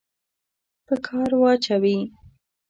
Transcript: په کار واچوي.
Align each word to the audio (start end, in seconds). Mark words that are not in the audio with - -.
په 0.85 0.95
کار 1.05 1.31
واچوي. 1.41 1.97